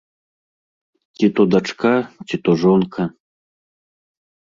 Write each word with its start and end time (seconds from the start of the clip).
Ці 1.19 1.25
то 1.39 1.45
дачка, 1.55 1.91
ці 2.31 2.35
то 2.47 2.51
жонка. 2.63 3.01